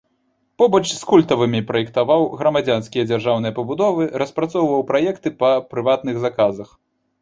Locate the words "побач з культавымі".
0.61-1.59